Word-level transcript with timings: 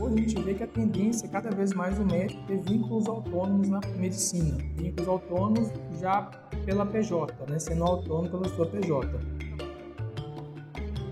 Hoje 0.00 0.14
a 0.14 0.18
gente 0.18 0.40
vê 0.42 0.54
que 0.54 0.62
a 0.62 0.66
tendência 0.66 1.26
é 1.26 1.28
cada 1.28 1.50
vez 1.50 1.74
mais 1.74 1.98
o 1.98 2.04
médico 2.04 2.40
ter 2.46 2.56
vínculos 2.58 3.08
autônomos 3.08 3.68
na 3.68 3.80
medicina, 3.96 4.56
vínculos 4.76 5.08
autônomos 5.08 5.72
já 6.00 6.30
pela 6.64 6.86
PJ, 6.86 7.34
né, 7.48 7.58
sendo 7.58 7.82
autônomo 7.82 8.30
pela 8.30 8.48
sua 8.54 8.66
PJ. 8.66 9.08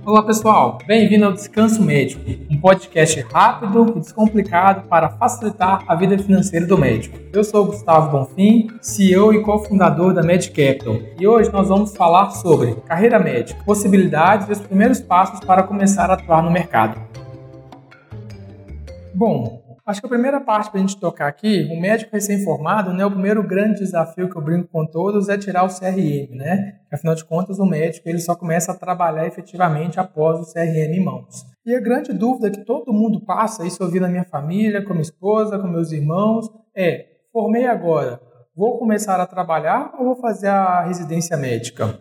Olá 0.05 0.23
pessoal, 0.23 0.79
bem-vindo 0.87 1.25
ao 1.25 1.33
Descanso 1.33 1.83
Médico, 1.83 2.23
um 2.49 2.61
podcast 2.61 3.21
rápido 3.23 3.93
e 3.97 3.99
descomplicado 3.99 4.87
para 4.87 5.09
facilitar 5.09 5.83
a 5.89 5.97
vida 5.97 6.17
financeira 6.17 6.65
do 6.65 6.79
médico. 6.79 7.19
Eu 7.33 7.43
sou 7.43 7.67
Gustavo 7.67 8.17
Bonfim, 8.17 8.69
CEO 8.81 9.35
e 9.35 9.43
cofundador 9.43 10.15
da 10.15 10.23
MedCapital, 10.23 10.95
e 11.19 11.27
hoje 11.27 11.53
nós 11.53 11.67
vamos 11.67 11.97
falar 11.97 12.31
sobre 12.31 12.77
carreira 12.87 13.19
médica, 13.19 13.61
possibilidades 13.65 14.49
e 14.49 14.53
os 14.53 14.61
primeiros 14.61 15.01
passos 15.01 15.41
para 15.41 15.65
começar 15.65 16.09
a 16.09 16.15
atuar 16.15 16.41
no 16.41 16.53
mercado. 16.53 17.06
Bom, 19.17 19.79
acho 19.87 19.99
que 19.99 20.07
a 20.07 20.11
primeira 20.11 20.39
parte 20.43 20.71
para 20.71 20.79
a 20.79 20.81
gente 20.83 21.01
tocar 21.01 21.27
aqui, 21.27 21.67
o 21.73 21.81
médico 21.81 22.13
recém-formado, 22.13 22.93
né, 22.93 23.03
o 23.07 23.11
primeiro 23.11 23.43
grande 23.43 23.79
desafio 23.79 24.29
que 24.29 24.37
eu 24.37 24.43
brinco 24.43 24.69
com 24.69 24.85
todos 24.85 25.31
é 25.31 25.39
tirar 25.39 25.65
o 25.65 25.69
CRM, 25.69 26.37
né? 26.37 26.81
Afinal 26.93 27.15
de 27.15 27.25
contas, 27.25 27.59
o 27.59 27.65
médico 27.65 28.07
ele 28.07 28.19
só 28.19 28.35
começa 28.35 28.73
a 28.73 28.75
trabalhar 28.75 29.27
efetivamente 29.27 29.99
após 29.99 30.41
o 30.41 30.53
CRM 30.53 30.93
em 30.93 31.03
mãos. 31.03 31.47
E 31.65 31.75
a 31.75 31.81
grande 31.81 32.13
dúvida 32.13 32.51
que 32.51 32.63
todo 32.63 32.93
mundo 32.93 33.19
passa, 33.25 33.67
isso 33.67 33.83
eu 33.83 33.91
vi 33.91 34.01
na 34.01 34.09
minha 34.09 34.25
família, 34.25 34.85
com 34.85 34.91
minha 34.91 35.01
esposa, 35.01 35.59
com 35.59 35.67
meus 35.67 35.93
irmãos, 35.93 36.51
é: 36.77 37.07
formei 37.33 37.67
agora, 37.67 38.21
vou 38.55 38.79
começar 38.79 39.19
a 39.19 39.27
trabalhar 39.27 39.95
ou 39.99 40.05
vou 40.05 40.17
fazer 40.17 40.49
a 40.49 40.83
residência 40.83 41.39
médica? 41.39 41.99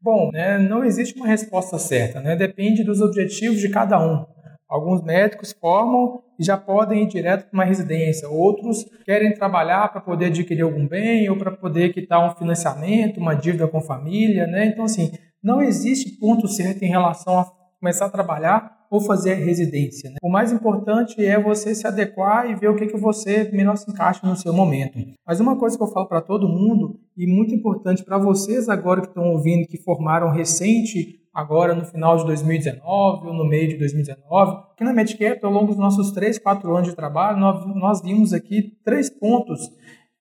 Bom, 0.00 0.30
né, 0.32 0.58
não 0.58 0.84
existe 0.84 1.16
uma 1.16 1.26
resposta 1.26 1.76
certa, 1.76 2.20
né? 2.20 2.36
depende 2.36 2.84
dos 2.84 3.00
objetivos 3.00 3.58
de 3.58 3.68
cada 3.68 3.98
um. 4.00 4.24
Alguns 4.72 5.02
médicos 5.02 5.52
formam 5.52 6.22
e 6.38 6.42
já 6.42 6.56
podem 6.56 7.02
ir 7.02 7.06
direto 7.06 7.42
para 7.42 7.52
uma 7.52 7.64
residência. 7.64 8.26
Outros 8.26 8.86
querem 9.04 9.34
trabalhar 9.34 9.92
para 9.92 10.00
poder 10.00 10.26
adquirir 10.26 10.62
algum 10.62 10.88
bem 10.88 11.28
ou 11.28 11.36
para 11.36 11.50
poder 11.50 11.92
quitar 11.92 12.26
um 12.26 12.34
financiamento, 12.34 13.20
uma 13.20 13.34
dívida 13.34 13.68
com 13.68 13.82
família, 13.82 14.46
né? 14.46 14.64
Então, 14.64 14.86
assim, 14.86 15.12
não 15.44 15.60
existe 15.60 16.18
ponto 16.18 16.48
certo 16.48 16.82
em 16.82 16.88
relação 16.88 17.38
a 17.38 17.52
começar 17.78 18.06
a 18.06 18.10
trabalhar 18.10 18.81
ou 18.92 19.00
fazer 19.00 19.36
residência. 19.36 20.10
Né? 20.10 20.16
O 20.22 20.30
mais 20.30 20.52
importante 20.52 21.24
é 21.24 21.40
você 21.40 21.74
se 21.74 21.86
adequar 21.86 22.50
e 22.50 22.54
ver 22.54 22.68
o 22.68 22.76
que, 22.76 22.86
que 22.86 22.98
você 22.98 23.50
melhor 23.50 23.74
se 23.76 23.90
encaixa 23.90 24.26
no 24.26 24.36
seu 24.36 24.52
momento. 24.52 24.98
Mas 25.26 25.40
uma 25.40 25.56
coisa 25.56 25.78
que 25.78 25.82
eu 25.82 25.88
falo 25.88 26.06
para 26.06 26.20
todo 26.20 26.46
mundo, 26.46 27.00
e 27.16 27.26
muito 27.26 27.54
importante 27.54 28.04
para 28.04 28.18
vocês 28.18 28.68
agora 28.68 29.00
que 29.00 29.08
estão 29.08 29.30
ouvindo, 29.30 29.66
que 29.66 29.82
formaram 29.82 30.30
recente 30.30 31.18
agora 31.32 31.74
no 31.74 31.86
final 31.86 32.18
de 32.18 32.26
2019 32.26 33.28
ou 33.28 33.32
no 33.32 33.48
meio 33.48 33.70
de 33.70 33.78
2019. 33.78 34.58
Aqui 34.74 34.84
na 34.84 34.92
Medcap, 34.92 35.42
ao 35.42 35.50
longo 35.50 35.68
dos 35.68 35.78
nossos 35.78 36.12
3, 36.12 36.38
4 36.38 36.76
anos 36.76 36.90
de 36.90 36.94
trabalho, 36.94 37.38
nós, 37.38 37.64
nós 37.74 38.02
vimos 38.02 38.34
aqui 38.34 38.76
três 38.84 39.08
pontos 39.08 39.70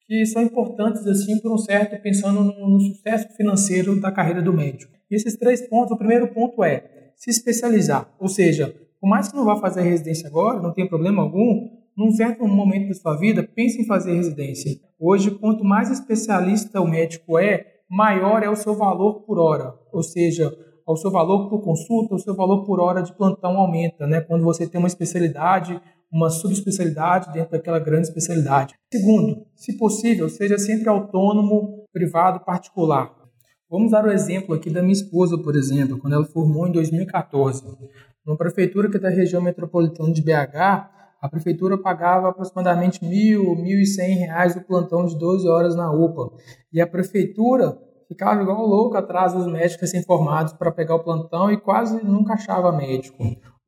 que 0.07 0.25
são 0.25 0.41
importantes 0.41 1.05
assim 1.05 1.41
por 1.41 1.53
um 1.53 1.57
certo 1.57 2.01
pensando 2.01 2.41
no, 2.41 2.69
no 2.69 2.79
sucesso 2.79 3.27
financeiro 3.35 3.99
da 3.99 4.13
carreira 4.13 4.41
do 4.41 4.53
médico. 4.53 4.93
E 5.09 5.15
esses 5.15 5.35
três 5.35 5.67
pontos, 5.67 5.91
o 5.91 5.97
primeiro 5.97 6.33
ponto 6.33 6.63
é 6.63 7.00
se 7.21 7.29
especializar, 7.29 8.11
ou 8.19 8.27
seja, 8.27 8.75
por 8.99 9.07
mais 9.07 9.27
que 9.27 9.35
não 9.35 9.45
vá 9.45 9.55
fazer 9.55 9.81
residência 9.83 10.27
agora, 10.27 10.59
não 10.59 10.73
tem 10.73 10.89
problema 10.89 11.21
algum, 11.21 11.69
num 11.95 12.11
certo 12.11 12.47
momento 12.47 12.87
da 12.87 12.95
sua 12.95 13.15
vida, 13.15 13.43
pense 13.43 13.79
em 13.79 13.85
fazer 13.85 14.15
residência. 14.15 14.79
Hoje, 14.99 15.29
quanto 15.29 15.63
mais 15.63 15.91
especialista 15.91 16.81
o 16.81 16.87
médico 16.87 17.37
é, 17.37 17.63
maior 17.87 18.41
é 18.41 18.49
o 18.49 18.55
seu 18.55 18.73
valor 18.73 19.21
por 19.21 19.37
hora, 19.37 19.71
ou 19.93 20.01
seja, 20.01 20.51
o 20.87 20.95
seu 20.95 21.11
valor 21.11 21.47
por 21.47 21.61
consulta, 21.61 22.15
o 22.15 22.19
seu 22.19 22.35
valor 22.35 22.65
por 22.65 22.79
hora 22.79 23.03
de 23.03 23.15
plantão 23.15 23.55
aumenta, 23.55 24.07
né? 24.07 24.21
Quando 24.21 24.43
você 24.43 24.67
tem 24.67 24.79
uma 24.79 24.87
especialidade, 24.87 25.79
uma 26.11 26.31
subespecialidade 26.31 27.31
dentro 27.31 27.51
daquela 27.51 27.77
grande 27.77 28.07
especialidade. 28.07 28.73
Segundo, 28.91 29.45
se 29.55 29.77
possível, 29.77 30.27
seja 30.27 30.57
sempre 30.57 30.89
autônomo, 30.89 31.85
privado, 31.93 32.43
particular. 32.43 33.20
Vamos 33.71 33.91
dar 33.91 34.03
o 34.03 34.11
exemplo 34.11 34.53
aqui 34.53 34.69
da 34.69 34.81
minha 34.81 34.91
esposa, 34.91 35.37
por 35.37 35.55
exemplo, 35.55 35.97
quando 35.97 36.11
ela 36.11 36.25
formou 36.25 36.67
em 36.67 36.73
2014. 36.73 37.63
Numa 38.25 38.35
prefeitura 38.35 38.89
que 38.89 38.97
é 38.97 38.99
da 38.99 39.07
região 39.07 39.41
metropolitana 39.41 40.11
de 40.11 40.21
BH, 40.21 40.91
a 41.21 41.29
prefeitura 41.29 41.77
pagava 41.77 42.27
aproximadamente 42.27 42.99
R$ 42.99 43.07
1.000, 43.07 43.55
R$ 43.55 44.27
1.100 44.27 44.57
o 44.57 44.67
plantão 44.67 45.05
de 45.05 45.17
12 45.17 45.47
horas 45.47 45.73
na 45.73 45.89
UPA. 45.89 46.33
E 46.73 46.81
a 46.81 46.85
prefeitura 46.85 47.77
ficava 48.09 48.41
igual 48.41 48.67
louco 48.67 48.97
atrás 48.97 49.31
dos 49.31 49.47
médicos 49.47 49.79
recém-formados 49.79 50.51
para 50.51 50.69
pegar 50.69 50.95
o 50.95 51.03
plantão 51.03 51.49
e 51.49 51.55
quase 51.55 52.03
nunca 52.03 52.33
achava 52.33 52.73
médico. 52.73 53.23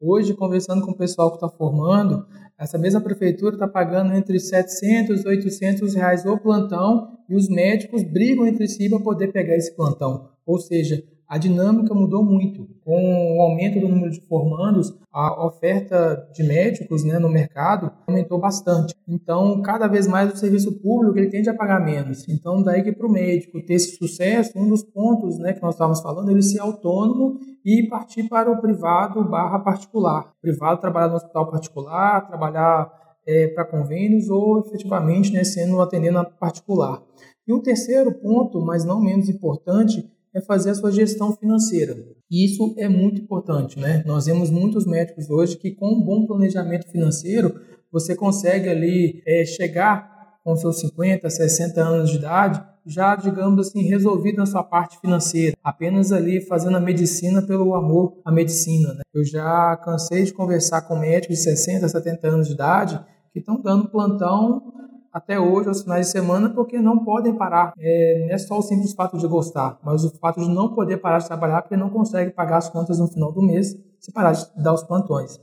Hoje, 0.05 0.33
conversando 0.33 0.85
com 0.85 0.91
o 0.91 0.97
pessoal 0.97 1.29
que 1.29 1.37
está 1.37 1.47
formando, 1.47 2.25
essa 2.59 2.77
mesma 2.77 2.99
prefeitura 2.99 3.55
está 3.55 3.65
pagando 3.65 4.13
entre 4.13 4.37
700 4.37 5.23
e 5.23 5.27
800 5.29 5.95
reais 5.95 6.25
o 6.25 6.37
plantão 6.37 7.17
e 7.29 7.35
os 7.37 7.47
médicos 7.47 8.03
brigam 8.03 8.45
entre 8.45 8.67
si 8.67 8.89
para 8.89 8.99
poder 8.99 9.31
pegar 9.31 9.55
esse 9.55 9.73
plantão. 9.73 10.27
Ou 10.45 10.59
seja, 10.59 11.01
a 11.33 11.37
dinâmica 11.39 11.95
mudou 11.95 12.23
muito. 12.23 12.67
Com 12.85 13.39
o 13.39 13.41
aumento 13.41 13.79
do 13.79 13.87
número 13.87 14.11
de 14.11 14.21
formandos, 14.21 14.93
a 15.11 15.47
oferta 15.47 16.29
de 16.31 16.43
médicos 16.43 17.03
né, 17.03 17.17
no 17.17 17.27
mercado 17.27 17.91
aumentou 18.05 18.39
bastante. 18.39 18.93
Então, 19.07 19.59
cada 19.63 19.87
vez 19.87 20.05
mais 20.05 20.31
o 20.31 20.37
serviço 20.37 20.71
público 20.79 21.17
ele 21.17 21.31
tende 21.31 21.49
a 21.49 21.55
pagar 21.55 21.83
menos. 21.83 22.29
Então, 22.29 22.61
daí 22.61 22.83
que 22.83 22.91
para 22.91 23.07
o 23.07 23.11
médico 23.11 23.59
ter 23.65 23.73
esse 23.73 23.95
sucesso, 23.95 24.51
um 24.55 24.69
dos 24.69 24.83
pontos 24.83 25.39
né, 25.39 25.53
que 25.53 25.61
nós 25.63 25.73
estávamos 25.73 26.01
falando, 26.01 26.29
ele 26.29 26.43
ser 26.43 26.59
autônomo 26.59 27.39
e 27.65 27.87
partir 27.89 28.29
para 28.29 28.51
o 28.51 28.61
privado 28.61 29.23
barra 29.23 29.57
particular. 29.57 30.31
Privado, 30.39 30.81
trabalhar 30.81 31.07
no 31.07 31.15
hospital 31.15 31.49
particular, 31.49 32.27
trabalhar 32.27 32.91
é, 33.25 33.47
para 33.47 33.65
convênios 33.65 34.29
ou 34.29 34.59
efetivamente 34.59 35.33
né, 35.33 35.43
sendo 35.43 35.81
atendendo 35.81 36.19
a 36.19 36.25
particular. 36.25 37.01
E 37.47 37.51
um 37.51 37.59
terceiro 37.59 38.13
ponto, 38.13 38.61
mas 38.61 38.85
não 38.85 39.01
menos 39.01 39.29
importante, 39.29 40.07
é 40.33 40.41
fazer 40.41 40.71
a 40.71 40.75
sua 40.75 40.91
gestão 40.91 41.35
financeira. 41.35 41.95
E 42.29 42.45
isso 42.45 42.73
é 42.77 42.89
muito 42.89 43.21
importante, 43.21 43.79
né? 43.79 44.03
Nós 44.05 44.25
vemos 44.25 44.49
muitos 44.49 44.85
médicos 44.85 45.29
hoje 45.29 45.57
que 45.57 45.71
com 45.71 45.93
um 45.93 46.03
bom 46.03 46.25
planejamento 46.25 46.89
financeiro, 46.89 47.53
você 47.91 48.15
consegue 48.15 48.69
ali 48.69 49.21
é, 49.27 49.45
chegar 49.45 50.11
com 50.43 50.55
seus 50.55 50.79
50, 50.79 51.29
60 51.29 51.81
anos 51.81 52.09
de 52.09 52.17
idade, 52.17 52.61
já, 52.85 53.15
digamos 53.15 53.67
assim, 53.67 53.83
resolvido 53.83 54.37
na 54.37 54.45
sua 54.45 54.63
parte 54.63 54.99
financeira, 54.99 55.55
apenas 55.63 56.11
ali 56.11 56.41
fazendo 56.41 56.75
a 56.75 56.81
medicina 56.81 57.41
pelo 57.41 57.73
amor 57.75 58.19
à 58.25 58.31
medicina. 58.31 58.93
Né? 58.93 59.01
Eu 59.13 59.23
já 59.23 59.77
cansei 59.77 60.23
de 60.23 60.33
conversar 60.33 60.81
com 60.81 60.97
médicos 60.97 61.37
de 61.37 61.43
60, 61.43 61.87
70 61.87 62.27
anos 62.27 62.47
de 62.47 62.53
idade 62.53 62.99
que 63.31 63.39
estão 63.39 63.61
dando 63.61 63.89
plantão 63.89 64.73
até 65.13 65.39
hoje, 65.39 65.67
aos 65.67 65.83
finais 65.83 66.07
de 66.07 66.11
semana, 66.11 66.49
porque 66.49 66.79
não 66.79 67.03
podem 67.03 67.35
parar. 67.35 67.71
É, 67.77 68.25
não 68.25 68.33
é 68.33 68.37
só 68.39 68.57
o 68.57 68.61
simples 68.63 68.93
fato 68.93 69.15
de 69.17 69.27
gostar, 69.27 69.79
mas 69.83 70.03
o 70.03 70.09
fato 70.17 70.41
de 70.41 70.49
não 70.49 70.73
poder 70.73 70.97
parar 70.97 71.19
de 71.19 71.27
trabalhar 71.27 71.61
porque 71.61 71.77
não 71.77 71.91
consegue 71.91 72.31
pagar 72.31 72.57
as 72.57 72.67
contas 72.67 72.97
no 72.97 73.07
final 73.07 73.31
do 73.31 73.41
mês 73.41 73.75
se 73.99 74.11
parar 74.11 74.31
de 74.31 74.45
dar 74.61 74.73
os 74.73 74.83
plantões. 74.83 75.39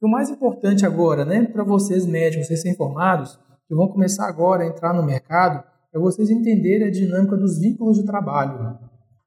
E 0.00 0.06
o 0.06 0.08
mais 0.08 0.28
importante 0.28 0.84
agora, 0.84 1.24
né, 1.24 1.42
para 1.44 1.64
vocês 1.64 2.04
médicos, 2.04 2.46
vocês 2.48 2.64
informados, 2.66 3.40
que 3.66 3.74
vão 3.74 3.88
começar 3.88 4.28
agora 4.28 4.62
a 4.62 4.66
entrar 4.66 4.92
no 4.92 5.02
mercado, 5.02 5.64
é 5.94 5.98
vocês 5.98 6.28
entenderem 6.28 6.88
a 6.88 6.90
dinâmica 6.90 7.34
dos 7.34 7.58
vínculos 7.58 7.96
de 7.96 8.04
trabalho. 8.04 8.78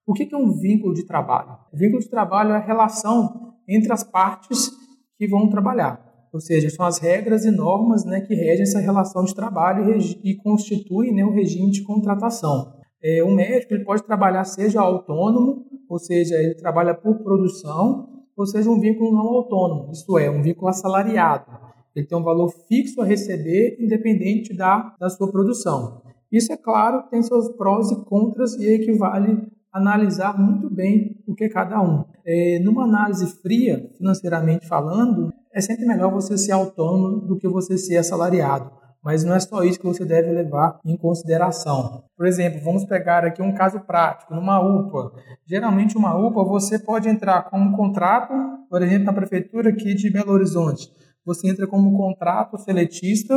O 0.05 0.13
que 0.13 0.29
é 0.31 0.37
um 0.37 0.53
vínculo 0.53 0.93
de 0.93 1.05
trabalho? 1.05 1.57
O 1.73 1.77
vínculo 1.77 1.99
de 1.99 2.09
trabalho 2.09 2.51
é 2.51 2.57
a 2.57 2.65
relação 2.65 3.55
entre 3.67 3.91
as 3.91 4.03
partes 4.03 4.69
que 5.17 5.27
vão 5.27 5.49
trabalhar 5.49 6.06
ou 6.37 6.41
seja, 6.41 6.69
são 6.69 6.85
as 6.85 6.99
regras 6.99 7.45
e 7.45 7.49
normas 7.49 8.05
né, 8.05 8.21
que 8.21 8.35
regem 8.35 8.61
essa 8.61 8.77
relação 8.77 9.23
de 9.23 9.33
trabalho 9.33 9.91
e, 9.91 10.31
e 10.31 10.35
constituem 10.35 11.11
né, 11.11 11.25
o 11.25 11.33
regime 11.33 11.71
de 11.71 11.81
contratação. 11.81 12.73
É, 13.03 13.23
o 13.23 13.31
médico 13.31 13.73
ele 13.73 13.83
pode 13.83 14.03
trabalhar 14.03 14.43
seja 14.43 14.79
autônomo, 14.79 15.65
ou 15.89 15.97
seja, 15.97 16.35
ele 16.35 16.53
trabalha 16.53 16.93
por 16.93 17.23
produção, 17.23 18.23
ou 18.37 18.45
seja, 18.45 18.69
um 18.69 18.79
vínculo 18.79 19.13
não 19.13 19.27
autônomo, 19.27 19.91
isto 19.91 20.15
é, 20.19 20.29
um 20.29 20.43
vínculo 20.43 20.67
assalariado. 20.67 21.49
Ele 21.95 22.05
tem 22.05 22.15
um 22.15 22.23
valor 22.23 22.53
fixo 22.67 23.01
a 23.01 23.05
receber, 23.05 23.75
independente 23.79 24.55
da, 24.55 24.95
da 24.99 25.09
sua 25.09 25.31
produção. 25.31 26.03
Isso, 26.31 26.53
é 26.53 26.57
claro, 26.57 27.01
tem 27.09 27.23
seus 27.23 27.49
prós 27.49 27.89
e 27.89 28.05
contras 28.05 28.53
e 28.59 28.67
equivale 28.75 29.41
analisar 29.73 30.37
muito 30.37 30.69
bem 30.69 31.19
o 31.25 31.33
que 31.33 31.45
é 31.45 31.49
cada 31.49 31.81
um. 31.81 32.05
É, 32.23 32.59
numa 32.59 32.83
análise 32.83 33.25
fria, 33.41 33.89
financeiramente 33.97 34.67
falando, 34.67 35.33
é 35.57 35.61
sempre 35.61 35.87
melhor 35.87 36.11
você 36.11 36.37
ser 36.37 36.51
autônomo 36.51 37.21
do 37.21 37.35
que 37.35 37.47
você 37.47 37.77
ser 37.79 37.97
assalariado. 37.97 38.69
Mas 39.03 39.23
não 39.23 39.33
é 39.33 39.39
só 39.39 39.63
isso 39.63 39.79
que 39.79 39.87
você 39.87 40.05
deve 40.05 40.31
levar 40.31 40.79
em 40.85 40.95
consideração. 40.95 42.03
Por 42.15 42.27
exemplo, 42.27 42.61
vamos 42.63 42.85
pegar 42.85 43.25
aqui 43.25 43.41
um 43.41 43.53
caso 43.53 43.79
prático, 43.79 44.35
numa 44.35 44.59
UPA. 44.59 45.13
Geralmente, 45.47 45.97
uma 45.97 46.15
UPA 46.15 46.43
você 46.43 46.77
pode 46.77 47.09
entrar 47.09 47.49
como 47.49 47.75
contrato, 47.75 48.33
por 48.69 48.83
exemplo, 48.83 49.05
na 49.05 49.13
prefeitura 49.13 49.69
aqui 49.69 49.95
de 49.95 50.11
Belo 50.11 50.31
Horizonte. 50.31 50.91
Você 51.25 51.49
entra 51.49 51.65
como 51.65 51.97
contrato 51.97 52.57
seletista, 52.57 53.35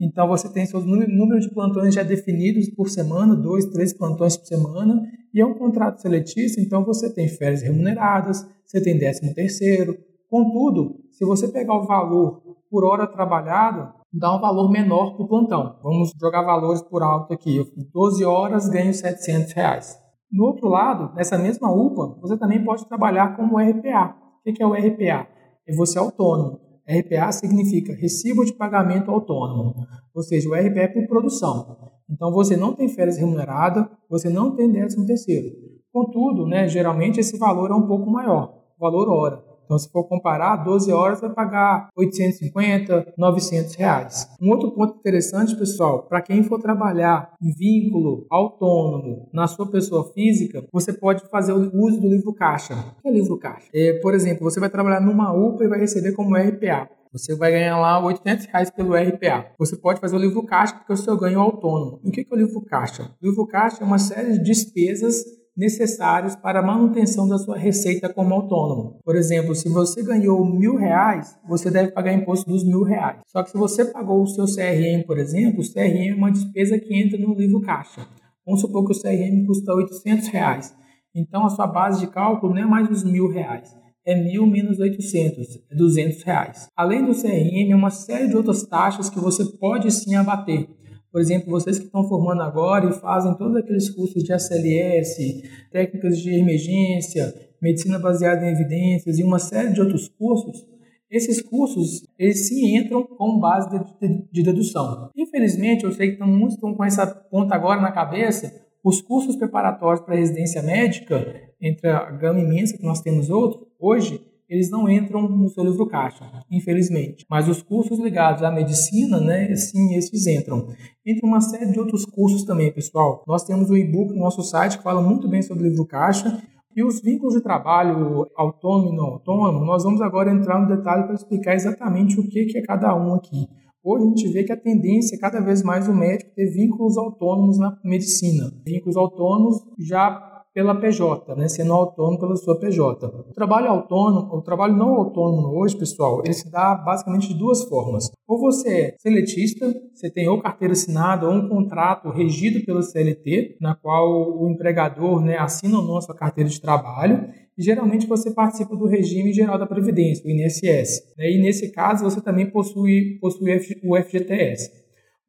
então 0.00 0.28
você 0.28 0.48
tem 0.52 0.66
seus 0.66 0.84
números 0.84 1.44
de 1.44 1.54
plantões 1.54 1.94
já 1.94 2.02
definidos 2.02 2.68
por 2.70 2.88
semana, 2.88 3.34
dois, 3.34 3.64
três 3.66 3.92
plantões 3.92 4.36
por 4.36 4.46
semana, 4.46 5.02
e 5.32 5.40
é 5.40 5.46
um 5.46 5.54
contrato 5.54 6.00
seletista, 6.00 6.60
então 6.60 6.84
você 6.84 7.12
tem 7.12 7.28
férias 7.28 7.62
remuneradas, 7.62 8.46
você 8.64 8.80
tem 8.80 8.96
décimo 8.96 9.34
terceiro, 9.34 9.96
Contudo, 10.32 10.96
se 11.10 11.26
você 11.26 11.46
pegar 11.46 11.76
o 11.76 11.86
valor 11.86 12.40
por 12.70 12.86
hora 12.86 13.06
trabalhada 13.06 13.92
dá 14.10 14.34
um 14.34 14.40
valor 14.40 14.70
menor 14.70 15.14
para 15.14 15.26
o 15.26 15.28
plantão. 15.28 15.76
Vamos 15.82 16.10
jogar 16.18 16.40
valores 16.40 16.80
por 16.80 17.02
alto 17.02 17.34
aqui. 17.34 17.58
Eu 17.58 17.66
fiz 17.66 17.84
12 17.92 18.24
horas, 18.24 18.66
ganho 18.66 18.94
700 18.94 19.52
reais. 19.52 19.98
No 20.32 20.44
outro 20.44 20.68
lado, 20.68 21.14
nessa 21.14 21.36
mesma 21.36 21.70
UPA, 21.70 22.18
você 22.18 22.38
também 22.38 22.64
pode 22.64 22.88
trabalhar 22.88 23.36
como 23.36 23.58
RPA. 23.58 24.16
O 24.46 24.50
que 24.50 24.62
é 24.62 24.66
o 24.66 24.72
RPA? 24.72 25.28
É 25.68 25.76
você 25.76 25.98
autônomo. 25.98 26.58
RPA 26.88 27.30
significa 27.30 27.94
Recibo 27.94 28.42
de 28.42 28.54
Pagamento 28.54 29.10
Autônomo, 29.10 29.74
ou 30.14 30.22
seja, 30.22 30.48
o 30.48 30.54
RPA 30.54 30.80
é 30.80 30.88
por 30.88 31.06
produção. 31.08 31.76
Então 32.10 32.32
você 32.32 32.56
não 32.56 32.74
tem 32.74 32.88
férias 32.88 33.18
remuneradas, 33.18 33.84
você 34.08 34.30
não 34.30 34.56
tem 34.56 34.72
décimo 34.72 35.04
terceiro. 35.04 35.48
Contudo, 35.92 36.46
né, 36.46 36.66
geralmente 36.68 37.20
esse 37.20 37.36
valor 37.36 37.70
é 37.70 37.74
um 37.74 37.86
pouco 37.86 38.10
maior, 38.10 38.54
valor 38.80 39.10
hora. 39.10 39.51
Então, 39.72 39.78
se 39.78 39.90
for 39.90 40.04
comparar, 40.04 40.56
12 40.56 40.92
horas 40.92 41.22
vai 41.22 41.30
pagar 41.30 41.88
850, 41.96 43.14
900 43.16 43.74
reais. 43.76 44.28
Um 44.38 44.50
outro 44.50 44.70
ponto 44.72 44.98
interessante, 44.98 45.56
pessoal, 45.56 46.02
para 46.02 46.20
quem 46.20 46.42
for 46.42 46.60
trabalhar 46.60 47.32
em 47.42 47.50
vínculo 47.54 48.26
autônomo 48.30 49.30
na 49.32 49.46
sua 49.46 49.66
pessoa 49.70 50.12
física, 50.12 50.62
você 50.70 50.92
pode 50.92 51.26
fazer 51.30 51.54
o 51.54 51.70
uso 51.74 52.02
do 52.02 52.06
livro 52.06 52.34
caixa. 52.34 52.74
O 52.74 53.00
que 53.00 53.08
é 53.08 53.10
livro 53.10 53.38
caixa? 53.38 53.66
É, 53.72 53.94
por 53.94 54.12
exemplo, 54.12 54.44
você 54.44 54.60
vai 54.60 54.68
trabalhar 54.68 55.00
numa 55.00 55.32
UPA 55.32 55.64
e 55.64 55.68
vai 55.68 55.78
receber 55.78 56.12
como 56.12 56.36
RPA. 56.36 56.90
Você 57.10 57.34
vai 57.34 57.52
ganhar 57.52 57.78
lá 57.78 57.98
800 58.04 58.44
reais 58.46 58.70
pelo 58.70 58.94
RPA. 58.94 59.46
Você 59.58 59.74
pode 59.74 60.00
fazer 60.00 60.16
o 60.16 60.18
livro 60.18 60.44
caixa 60.44 60.74
porque 60.74 60.92
o 60.92 60.96
seu 60.98 61.16
ganho 61.16 61.38
é 61.38 61.42
autônomo. 61.42 61.98
E 62.04 62.10
o 62.10 62.12
que 62.12 62.26
é 62.30 62.34
o 62.34 62.36
livro 62.36 62.60
caixa? 62.60 63.10
O 63.22 63.26
livro 63.26 63.46
caixa 63.46 63.82
é 63.82 63.86
uma 63.86 63.98
série 63.98 64.32
de 64.32 64.44
despesas 64.44 65.24
necessários 65.56 66.34
para 66.34 66.60
a 66.60 66.62
manutenção 66.62 67.28
da 67.28 67.38
sua 67.38 67.56
receita 67.56 68.12
como 68.12 68.34
autônomo. 68.34 68.98
Por 69.04 69.16
exemplo, 69.16 69.54
se 69.54 69.68
você 69.68 70.02
ganhou 70.02 70.44
mil 70.44 70.76
reais, 70.76 71.36
você 71.46 71.70
deve 71.70 71.92
pagar 71.92 72.12
imposto 72.12 72.50
dos 72.50 72.64
mil 72.64 72.82
reais. 72.82 73.20
Só 73.26 73.42
que 73.42 73.50
se 73.50 73.58
você 73.58 73.84
pagou 73.84 74.22
o 74.22 74.26
seu 74.26 74.46
CRM, 74.46 75.04
por 75.06 75.18
exemplo, 75.18 75.60
o 75.60 75.72
CRM 75.72 76.10
é 76.10 76.14
uma 76.14 76.32
despesa 76.32 76.78
que 76.78 76.94
entra 76.94 77.18
no 77.18 77.34
livro 77.34 77.60
caixa. 77.60 78.06
Vamos 78.44 78.60
supor 78.60 78.86
que 78.86 78.92
o 78.92 79.00
CRM 79.00 79.46
custa 79.46 79.74
800 79.74 80.28
reais. 80.28 80.74
Então 81.14 81.44
a 81.44 81.50
sua 81.50 81.66
base 81.66 82.00
de 82.00 82.06
cálculo 82.06 82.54
não 82.54 82.62
é 82.62 82.66
mais 82.66 82.90
os 82.90 83.04
mil 83.04 83.28
reais. 83.28 83.70
É 84.04 84.16
mil 84.16 84.46
menos 84.46 84.80
800, 84.80 85.46
é 85.70 85.76
200 85.76 86.22
reais. 86.24 86.68
Além 86.76 87.04
do 87.04 87.12
CRM, 87.12 87.70
é 87.70 87.76
uma 87.76 87.90
série 87.90 88.26
de 88.26 88.36
outras 88.36 88.64
taxas 88.64 89.08
que 89.08 89.20
você 89.20 89.44
pode 89.44 89.92
sim 89.92 90.16
abater. 90.16 90.66
Por 91.12 91.20
exemplo, 91.20 91.50
vocês 91.50 91.78
que 91.78 91.84
estão 91.84 92.08
formando 92.08 92.42
agora 92.42 92.88
e 92.88 93.00
fazem 93.00 93.36
todos 93.36 93.54
aqueles 93.56 93.90
cursos 93.90 94.24
de 94.24 94.32
SLS, 94.32 95.42
técnicas 95.70 96.18
de 96.18 96.30
emergência, 96.34 97.32
medicina 97.60 97.98
baseada 97.98 98.46
em 98.46 98.52
evidências 98.52 99.18
e 99.18 99.22
uma 99.22 99.38
série 99.38 99.74
de 99.74 99.80
outros 99.80 100.08
cursos, 100.08 100.66
esses 101.10 101.42
cursos, 101.42 102.08
eles 102.18 102.48
sim 102.48 102.74
entram 102.74 103.04
com 103.04 103.38
base 103.38 103.68
de, 103.68 104.08
de, 104.08 104.28
de 104.32 104.42
dedução. 104.42 105.10
Infelizmente, 105.14 105.84
eu 105.84 105.92
sei 105.92 106.16
que 106.16 106.24
muitos 106.24 106.54
estão 106.54 106.74
com 106.74 106.82
essa 106.82 107.06
ponta 107.06 107.54
agora 107.54 107.82
na 107.82 107.92
cabeça, 107.92 108.50
os 108.82 109.02
cursos 109.02 109.36
preparatórios 109.36 110.02
para 110.02 110.16
residência 110.16 110.62
médica, 110.62 111.52
entre 111.60 111.90
a 111.90 112.10
gama 112.10 112.40
imensa 112.40 112.78
que 112.78 112.82
nós 112.82 113.02
temos 113.02 113.28
outros, 113.28 113.68
hoje, 113.78 114.18
eles 114.52 114.70
não 114.70 114.86
entram 114.86 115.26
no 115.28 115.48
seu 115.48 115.64
livro 115.64 115.86
caixa, 115.86 116.30
infelizmente. 116.50 117.24
Mas 117.28 117.48
os 117.48 117.62
cursos 117.62 117.98
ligados 117.98 118.42
à 118.42 118.50
medicina, 118.50 119.18
né, 119.18 119.56
sim, 119.56 119.94
esses 119.94 120.26
entram. 120.26 120.68
Entre 121.06 121.26
uma 121.26 121.40
série 121.40 121.72
de 121.72 121.80
outros 121.80 122.04
cursos 122.04 122.44
também, 122.44 122.70
pessoal. 122.70 123.24
Nós 123.26 123.44
temos 123.44 123.70
o 123.70 123.76
e-book 123.76 124.12
no 124.12 124.20
nosso 124.20 124.42
site 124.42 124.76
que 124.76 124.84
fala 124.84 125.00
muito 125.00 125.26
bem 125.26 125.40
sobre 125.40 125.64
o 125.64 125.68
livro 125.70 125.86
caixa. 125.86 126.42
E 126.76 126.84
os 126.84 127.00
vínculos 127.00 127.34
de 127.34 127.42
trabalho 127.42 128.26
autônomo 128.36 128.92
e 128.92 128.96
não 128.96 129.04
autônomo, 129.04 129.64
nós 129.64 129.84
vamos 129.84 130.00
agora 130.00 130.30
entrar 130.30 130.58
no 130.58 130.74
detalhe 130.74 131.04
para 131.04 131.14
explicar 131.14 131.54
exatamente 131.54 132.18
o 132.20 132.26
que 132.26 132.56
é 132.56 132.62
cada 132.62 132.94
um 132.94 133.14
aqui. 133.14 133.46
Hoje 133.84 134.04
a 134.04 134.08
gente 134.08 134.28
vê 134.28 134.44
que 134.44 134.52
a 134.52 134.56
tendência 134.56 135.16
é 135.16 135.18
cada 135.18 135.40
vez 135.40 135.62
mais 135.62 135.88
o 135.88 135.94
médico 135.94 136.30
ter 136.36 136.46
vínculos 136.50 136.96
autônomos 136.96 137.58
na 137.58 137.76
medicina. 137.84 138.52
Vínculos 138.64 138.96
autônomos 138.96 139.56
já 139.78 140.31
pela 140.54 140.74
PJ, 140.74 141.34
né, 141.34 141.48
sendo 141.48 141.72
autônomo 141.72 142.18
pela 142.18 142.36
sua 142.36 142.58
PJ. 142.58 143.06
O 143.06 143.32
trabalho 143.34 143.68
autônomo, 143.68 144.34
o 144.34 144.42
trabalho 144.42 144.76
não 144.76 144.94
autônomo 144.94 145.58
hoje, 145.58 145.76
pessoal, 145.76 146.20
ele 146.24 146.34
se 146.34 146.50
dá 146.50 146.74
basicamente 146.74 147.28
de 147.28 147.34
duas 147.34 147.64
formas. 147.64 148.10
Ou 148.28 148.38
você 148.38 148.68
é 148.68 148.96
seletista, 148.98 149.74
você 149.94 150.10
tem 150.10 150.28
ou 150.28 150.40
carteira 150.40 150.72
assinada 150.72 151.26
ou 151.26 151.34
um 151.34 151.48
contrato 151.48 152.10
regido 152.10 152.64
pela 152.64 152.82
CLT, 152.82 153.56
na 153.60 153.74
qual 153.74 154.40
o 154.40 154.50
empregador 154.50 155.22
né, 155.22 155.38
assina 155.38 155.78
ou 155.78 155.84
não 155.84 155.96
a 155.96 156.02
sua 156.02 156.14
carteira 156.14 156.50
de 156.50 156.60
trabalho, 156.60 157.28
e 157.56 157.62
geralmente 157.62 158.06
você 158.06 158.30
participa 158.30 158.76
do 158.76 158.86
regime 158.86 159.32
geral 159.32 159.58
da 159.58 159.66
Previdência, 159.66 160.24
o 160.26 160.30
INSS. 160.30 161.14
Né, 161.16 161.32
e 161.32 161.40
nesse 161.40 161.72
caso 161.72 162.04
você 162.04 162.20
também 162.20 162.50
possui, 162.50 163.18
possui 163.20 163.54
o 163.84 163.96
FGTS. 163.96 164.70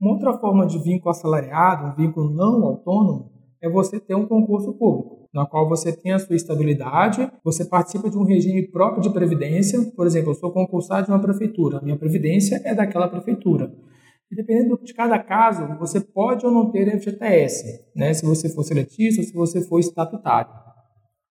Uma 0.02 0.14
outra 0.16 0.34
forma 0.38 0.66
de 0.66 0.78
vínculo 0.80 1.12
assalariado, 1.12 1.88
um 1.88 1.96
vínculo 1.96 2.30
não 2.30 2.66
autônomo, 2.66 3.32
é 3.63 3.69
você 3.69 3.98
ter 3.98 4.13
um 4.13 4.27
concurso 4.27 4.74
público, 4.74 5.30
na 5.33 5.45
qual 5.45 5.69
você 5.69 5.95
tem 5.95 6.12
a 6.12 6.19
sua 6.19 6.36
estabilidade, 6.36 7.31
você 7.42 7.63
participa 7.63 8.10
de 8.10 8.18
um 8.18 8.25
regime 8.25 8.68
próprio 8.68 9.01
de 9.01 9.10
previdência. 9.10 9.81
Por 9.95 10.06
exemplo, 10.06 10.31
eu 10.31 10.36
sou 10.36 10.51
concursado 10.51 11.06
de 11.06 11.12
uma 11.13 11.21
prefeitura, 11.21 11.81
minha 11.81 11.98
previdência 11.98 12.62
é 12.65 12.75
daquela 12.75 13.07
prefeitura. 13.07 13.74
E 14.30 14.36
dependendo 14.36 14.77
de 14.83 14.94
cada 14.94 15.18
caso, 15.18 15.65
você 15.80 16.01
pode 16.01 16.45
ou 16.45 16.51
não 16.51 16.71
ter 16.71 17.00
FGTS, 17.00 17.86
né? 17.95 18.13
se 18.13 18.25
você 18.25 18.50
for 18.50 18.63
seletista 18.63 19.21
ou 19.21 19.27
se 19.27 19.33
você 19.33 19.62
for 19.62 19.80
estatutário. 19.80 20.51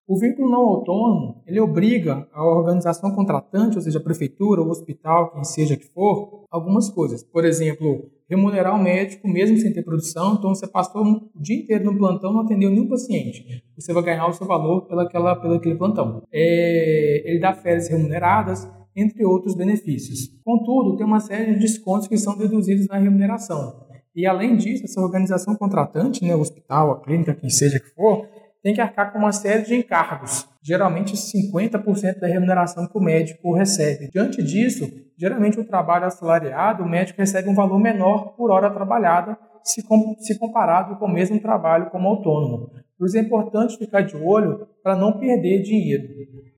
O 0.07 0.19
vínculo 0.19 0.51
não 0.51 0.61
autônomo, 0.61 1.43
ele 1.47 1.61
obriga 1.61 2.27
a 2.33 2.45
organização 2.45 3.15
contratante, 3.15 3.77
ou 3.77 3.83
seja, 3.83 3.99
a 3.99 4.03
prefeitura, 4.03 4.61
o 4.61 4.69
hospital, 4.69 5.31
quem 5.33 5.45
seja 5.45 5.77
que 5.77 5.87
for, 5.87 6.45
algumas 6.51 6.91
coisas. 6.91 7.23
Por 7.23 7.45
exemplo, 7.45 8.11
remunerar 8.29 8.75
o 8.75 8.83
médico 8.83 9.29
mesmo 9.29 9.57
sem 9.59 9.73
ter 9.73 9.83
produção. 9.85 10.35
Então, 10.35 10.55
você 10.55 10.67
passou 10.67 11.03
o 11.05 11.31
dia 11.41 11.57
inteiro 11.57 11.85
no 11.85 11.97
plantão, 11.97 12.33
não 12.33 12.41
atendeu 12.41 12.71
nenhum 12.71 12.89
paciente. 12.89 13.63
Você 13.77 13.93
vai 13.93 14.03
ganhar 14.03 14.27
o 14.27 14.33
seu 14.33 14.47
valor 14.47 14.87
pelaquela, 14.87 15.37
pelo 15.37 15.55
aquele 15.55 15.77
plantão. 15.77 16.23
É, 16.33 17.23
ele 17.31 17.39
dá 17.39 17.53
férias 17.53 17.89
remuneradas, 17.89 18.69
entre 18.97 19.25
outros 19.25 19.55
benefícios. 19.55 20.29
Contudo, 20.45 20.97
tem 20.97 21.07
uma 21.07 21.21
série 21.21 21.55
de 21.55 21.61
descontos 21.61 22.09
que 22.09 22.19
são 22.19 22.37
deduzidos 22.37 22.87
na 22.89 22.99
remuneração. 22.99 23.87
E, 24.15 24.27
além 24.27 24.57
disso, 24.57 24.85
essa 24.85 25.01
organização 25.01 25.55
contratante, 25.57 26.23
né, 26.23 26.35
o 26.35 26.41
hospital, 26.41 26.91
a 26.91 27.01
clínica, 27.01 27.35
quem 27.35 27.49
seja 27.49 27.81
que 27.81 27.89
for, 27.95 28.27
tem 28.63 28.73
que 28.73 28.81
arcar 28.81 29.13
com 29.13 29.19
uma 29.19 29.33
série 29.33 29.65
de 29.65 29.75
encargos, 29.75 30.49
geralmente 30.63 31.15
50% 31.15 32.21
da 32.21 32.29
remuneração 32.29 32.87
que 32.87 32.97
o 32.97 33.03
médico 33.03 33.55
recebe. 33.55 34.09
Diante 34.13 34.43
disso, 34.43 34.89
geralmente 35.19 35.59
o 35.59 35.65
trabalho 35.65 36.07
assalariado, 36.07 36.85
o 36.85 36.89
médico 36.89 37.19
recebe 37.19 37.49
um 37.49 37.55
valor 37.55 37.79
menor 37.79 38.37
por 38.37 38.51
hora 38.51 38.71
trabalhada 38.71 39.37
se, 39.65 39.83
com, 39.83 40.15
se 40.19 40.39
comparado 40.39 40.97
com 40.97 41.07
o 41.07 41.13
mesmo 41.13 41.41
trabalho 41.41 41.91
como 41.91 42.09
autônomo. 42.09 42.71
Por 42.99 43.07
isso 43.07 43.19
é 43.19 43.21
importante 43.21 43.77
ficar 43.77 44.03
de 44.03 44.17
olho 44.17 44.67
para 44.83 44.95
não 44.95 45.19
perder 45.19 45.63
dinheiro. 45.63 46.05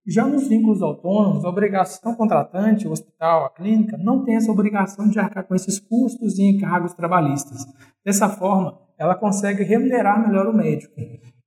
Já 0.07 0.27
nos 0.27 0.47
vínculos 0.47 0.83
autônomos, 0.83 1.43
a 1.43 1.49
obrigação 1.49 2.15
contratante, 2.15 2.87
o 2.87 2.91
hospital, 2.91 3.47
a 3.47 3.51
clínica, 3.51 3.97
não 3.97 4.23
tem 4.23 4.37
essa 4.37 4.53
obrigação 4.53 5.09
de 5.09 5.19
arcar 5.19 5.47
com 5.47 5.55
esses 5.55 5.81
custos 5.81 6.39
e 6.39 6.43
encargos 6.43 6.93
trabalhistas. 6.93 7.65
Dessa 8.05 8.29
forma, 8.29 8.79
ela 8.99 9.15
consegue 9.15 9.63
remunerar 9.63 10.21
melhor 10.27 10.47
o 10.47 10.55
médico. 10.55 10.95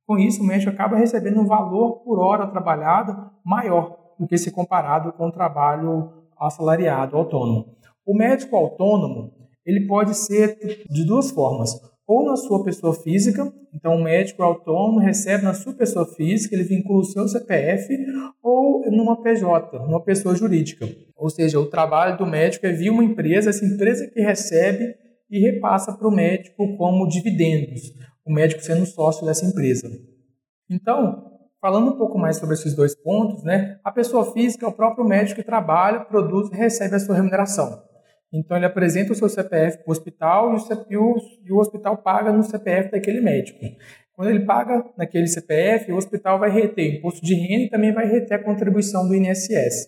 Com 0.07 0.17
isso, 0.17 0.41
o 0.41 0.45
médico 0.45 0.71
acaba 0.71 0.95
recebendo 0.95 1.41
um 1.41 1.45
valor 1.45 1.97
por 1.97 2.17
hora 2.17 2.47
trabalhada 2.47 3.29
maior 3.43 3.97
do 4.17 4.25
que 4.25 4.37
se 4.37 4.49
comparado 4.49 5.11
com 5.11 5.27
o 5.27 5.31
trabalho 5.31 6.09
assalariado 6.39 7.17
autônomo. 7.17 7.75
O 8.05 8.15
médico 8.15 8.55
autônomo 8.55 9.33
ele 9.65 9.85
pode 9.85 10.15
ser 10.15 10.85
de 10.89 11.05
duas 11.05 11.29
formas, 11.29 11.71
ou 12.07 12.25
na 12.25 12.37
sua 12.37 12.63
pessoa 12.63 12.93
física, 12.93 13.51
então 13.73 13.95
o 13.95 14.01
médico 14.01 14.41
autônomo 14.41 14.97
recebe 14.97 15.43
na 15.43 15.53
sua 15.53 15.73
pessoa 15.73 16.05
física, 16.05 16.55
ele 16.55 16.63
vincula 16.63 17.01
o 17.01 17.03
seu 17.03 17.27
CPF, 17.27 17.93
ou 18.41 18.89
numa 18.89 19.21
PJ, 19.21 19.77
numa 19.79 20.01
pessoa 20.01 20.33
jurídica. 20.33 20.87
Ou 21.17 21.29
seja, 21.29 21.59
o 21.59 21.65
trabalho 21.65 22.17
do 22.17 22.25
médico 22.25 22.65
é 22.65 22.71
via 22.71 22.93
uma 22.93 23.03
empresa, 23.03 23.49
essa 23.49 23.65
empresa 23.65 24.07
que 24.07 24.21
recebe 24.21 24.95
e 25.29 25.37
repassa 25.37 25.91
para 25.91 26.07
o 26.07 26.15
médico 26.15 26.77
como 26.77 27.09
dividendos 27.09 27.91
o 28.27 28.33
médico 28.33 28.61
sendo 28.61 28.85
sócio 28.85 29.25
dessa 29.25 29.45
empresa. 29.45 29.89
Então, 30.69 31.39
falando 31.61 31.91
um 31.91 31.97
pouco 31.97 32.17
mais 32.17 32.37
sobre 32.37 32.55
esses 32.55 32.75
dois 32.75 32.95
pontos, 32.95 33.43
né, 33.43 33.79
a 33.83 33.91
pessoa 33.91 34.31
física 34.33 34.65
é 34.65 34.69
o 34.69 34.73
próprio 34.73 35.05
médico 35.05 35.39
que 35.39 35.45
trabalha, 35.45 36.01
produz 36.01 36.49
e 36.51 36.55
recebe 36.55 36.95
a 36.95 36.99
sua 36.99 37.15
remuneração. 37.15 37.83
Então, 38.31 38.57
ele 38.57 38.65
apresenta 38.65 39.13
o 39.13 39.15
seu 39.15 39.29
CPF 39.29 39.77
para 39.77 39.89
o 39.89 39.91
hospital 39.91 40.55
e 40.89 40.97
o, 40.97 41.15
e 41.45 41.51
o 41.51 41.57
hospital 41.57 41.97
paga 41.97 42.31
no 42.31 42.43
CPF 42.43 42.91
daquele 42.91 43.21
médico. 43.21 43.59
Quando 44.13 44.29
ele 44.29 44.45
paga 44.45 44.83
naquele 44.97 45.27
CPF, 45.27 45.91
o 45.91 45.95
hospital 45.95 46.39
vai 46.39 46.49
reter 46.49 46.97
imposto 46.97 47.23
de 47.25 47.35
renda 47.35 47.65
e 47.65 47.69
também 47.69 47.93
vai 47.93 48.05
reter 48.05 48.33
a 48.33 48.43
contribuição 48.43 49.07
do 49.07 49.15
INSS. 49.15 49.87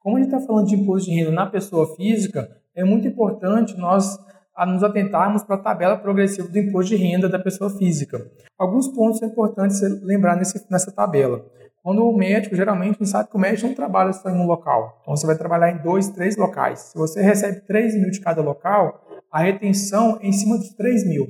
Como 0.00 0.18
gente 0.18 0.26
está 0.26 0.40
falando 0.40 0.66
de 0.66 0.74
imposto 0.74 1.08
de 1.08 1.16
renda 1.16 1.30
na 1.30 1.46
pessoa 1.46 1.96
física, 1.96 2.48
é 2.74 2.84
muito 2.84 3.08
importante 3.08 3.76
nós 3.76 4.18
a 4.56 4.64
nos 4.64 4.82
atentarmos 4.82 5.44
para 5.44 5.56
a 5.56 5.62
tabela 5.62 5.98
progressiva 5.98 6.48
do 6.48 6.58
imposto 6.58 6.96
de 6.96 6.96
renda 6.96 7.28
da 7.28 7.38
pessoa 7.38 7.68
física. 7.70 8.26
Alguns 8.58 8.88
pontos 8.88 9.18
são 9.18 9.28
importantes 9.28 9.80
lembrar 10.02 10.36
nesse, 10.36 10.64
nessa 10.70 10.90
tabela. 10.90 11.44
Quando 11.82 12.02
o 12.02 12.16
médico, 12.16 12.56
geralmente, 12.56 12.98
gente 12.98 13.10
sabe 13.10 13.28
que 13.28 13.36
o 13.36 13.38
médico 13.38 13.68
não 13.68 13.74
trabalha 13.74 14.12
só 14.12 14.28
em 14.28 14.34
um 14.34 14.46
local. 14.46 14.98
Então, 15.02 15.14
você 15.14 15.26
vai 15.26 15.36
trabalhar 15.36 15.70
em 15.70 15.82
dois, 15.82 16.08
três 16.08 16.36
locais. 16.36 16.80
Se 16.80 16.98
você 16.98 17.22
recebe 17.22 17.60
3 17.60 17.94
mil 18.00 18.10
de 18.10 18.20
cada 18.20 18.42
local, 18.42 19.06
a 19.30 19.40
retenção 19.40 20.18
é 20.20 20.26
em 20.26 20.32
cima 20.32 20.56
dos 20.56 20.70
3 20.70 21.06
mil. 21.06 21.28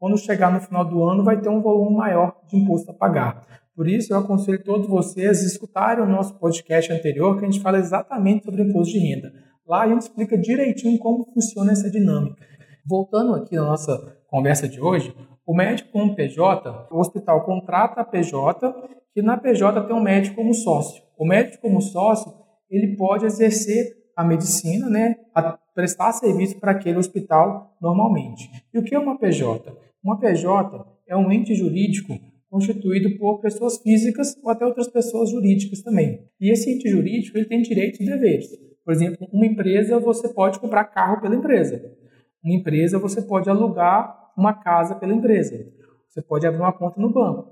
Quando 0.00 0.18
chegar 0.18 0.50
no 0.50 0.60
final 0.60 0.84
do 0.84 1.04
ano, 1.04 1.22
vai 1.22 1.40
ter 1.40 1.48
um 1.48 1.62
volume 1.62 1.96
maior 1.96 2.34
de 2.48 2.56
imposto 2.56 2.90
a 2.90 2.94
pagar. 2.94 3.46
Por 3.76 3.86
isso, 3.86 4.12
eu 4.12 4.18
aconselho 4.18 4.64
todos 4.64 4.88
vocês 4.88 5.40
a 5.40 5.46
escutarem 5.46 6.02
o 6.02 6.08
nosso 6.08 6.36
podcast 6.38 6.92
anterior, 6.92 7.38
que 7.38 7.44
a 7.44 7.48
gente 7.48 7.62
fala 7.62 7.78
exatamente 7.78 8.44
sobre 8.44 8.62
imposto 8.62 8.92
de 8.92 8.98
renda. 8.98 9.32
Lá 9.64 9.82
a 9.82 9.88
gente 9.88 10.02
explica 10.02 10.36
direitinho 10.36 10.98
como 10.98 11.24
funciona 11.32 11.70
essa 11.70 11.88
dinâmica. 11.88 12.44
Voltando 12.84 13.34
aqui 13.34 13.54
na 13.54 13.64
nossa 13.64 14.16
conversa 14.28 14.68
de 14.68 14.80
hoje, 14.80 15.14
o 15.46 15.54
médico 15.54 15.90
com 15.92 16.14
PJ, 16.14 16.88
o 16.90 16.98
hospital 16.98 17.44
contrata 17.44 18.00
a 18.00 18.04
PJ, 18.04 18.74
que 19.14 19.22
na 19.22 19.36
PJ 19.36 19.82
tem 19.82 19.94
um 19.94 20.02
médico 20.02 20.36
como 20.36 20.52
sócio. 20.52 21.02
O 21.16 21.24
médico 21.24 21.62
como 21.62 21.80
sócio, 21.80 22.32
ele 22.68 22.96
pode 22.96 23.24
exercer 23.24 24.02
a 24.16 24.24
medicina, 24.24 24.88
né, 24.88 25.14
a 25.34 25.58
prestar 25.74 26.12
serviço 26.12 26.58
para 26.58 26.72
aquele 26.72 26.98
hospital 26.98 27.76
normalmente. 27.80 28.50
E 28.74 28.78
o 28.78 28.82
que 28.82 28.94
é 28.94 28.98
uma 28.98 29.18
PJ? 29.18 29.72
Uma 30.02 30.18
PJ 30.18 30.84
é 31.06 31.16
um 31.16 31.30
ente 31.30 31.54
jurídico 31.54 32.18
constituído 32.50 33.16
por 33.16 33.40
pessoas 33.40 33.78
físicas 33.78 34.36
ou 34.42 34.50
até 34.50 34.66
outras 34.66 34.88
pessoas 34.88 35.30
jurídicas 35.30 35.82
também. 35.82 36.26
E 36.40 36.50
esse 36.50 36.70
ente 36.70 36.88
jurídico 36.88 37.38
ele 37.38 37.46
tem 37.46 37.62
direitos 37.62 38.00
e 38.00 38.04
deveres. 38.04 38.48
Por 38.84 38.92
exemplo, 38.92 39.28
uma 39.32 39.46
empresa 39.46 40.00
você 40.00 40.28
pode 40.28 40.58
comprar 40.58 40.84
carro 40.84 41.20
pela 41.20 41.36
empresa. 41.36 41.80
Uma 42.44 42.54
empresa 42.54 42.98
você 42.98 43.22
pode 43.22 43.48
alugar 43.48 44.32
uma 44.36 44.52
casa 44.52 44.94
pela 44.94 45.14
empresa. 45.14 45.64
Você 46.08 46.20
pode 46.20 46.46
abrir 46.46 46.60
uma 46.60 46.72
conta 46.72 47.00
no 47.00 47.12
banco. 47.12 47.50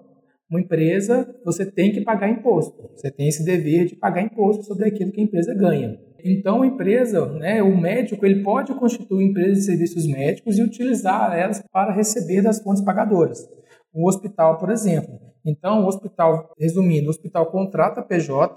Uma 0.50 0.60
empresa, 0.60 1.32
você 1.44 1.64
tem 1.64 1.92
que 1.92 2.00
pagar 2.00 2.28
imposto. 2.28 2.90
Você 2.96 3.10
tem 3.10 3.28
esse 3.28 3.44
dever 3.44 3.86
de 3.86 3.94
pagar 3.94 4.20
imposto 4.20 4.64
sobre 4.64 4.88
aquilo 4.88 5.12
que 5.12 5.20
a 5.20 5.24
empresa 5.24 5.54
ganha. 5.54 5.96
Então, 6.24 6.62
a 6.62 6.66
empresa, 6.66 7.26
né, 7.26 7.62
o 7.62 7.76
médico, 7.76 8.26
ele 8.26 8.42
pode 8.42 8.74
constituir 8.74 9.26
empresa 9.26 9.54
de 9.54 9.62
serviços 9.62 10.06
médicos 10.06 10.58
e 10.58 10.62
utilizar 10.62 11.38
elas 11.38 11.62
para 11.72 11.92
receber 11.92 12.42
das 12.42 12.60
fontes 12.60 12.82
pagadoras. 12.82 13.48
O 13.92 14.08
hospital, 14.08 14.58
por 14.58 14.70
exemplo. 14.70 15.18
Então, 15.44 15.84
o 15.84 15.86
hospital, 15.86 16.52
resumindo, 16.58 17.06
o 17.06 17.10
hospital 17.10 17.46
contrata 17.46 18.00
a 18.00 18.04
PJ 18.04 18.54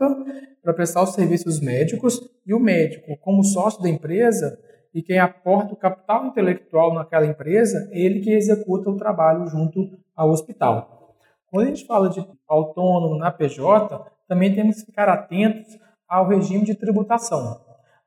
para 0.62 0.74
prestar 0.74 1.04
os 1.04 1.14
serviços 1.14 1.62
médicos 1.62 2.20
e 2.46 2.54
o 2.54 2.60
médico, 2.60 3.18
como 3.22 3.44
sócio 3.44 3.82
da 3.82 3.90
empresa, 3.90 4.60
e 4.94 5.02
quem 5.02 5.18
aporta 5.18 5.74
o 5.74 5.78
capital 5.78 6.28
intelectual 6.28 6.94
naquela 6.94 7.26
empresa, 7.26 7.90
é 7.92 8.00
ele 8.00 8.20
que 8.20 8.32
executa 8.32 8.90
o 8.90 8.98
trabalho 8.98 9.48
junto 9.48 9.98
ao 10.16 10.30
hospital. 10.30 11.16
Quando 11.50 11.66
a 11.66 11.70
gente 11.70 11.86
fala 11.86 12.10
de 12.10 12.26
autônomo 12.48 13.18
na 13.18 13.32
PJ, 13.32 14.06
também 14.28 14.54
temos 14.54 14.80
que 14.80 14.86
ficar 14.86 15.10
atentos 15.10 15.78
ao 16.08 16.28
regime 16.28 16.64
de 16.64 16.76
tributação. 16.76 17.60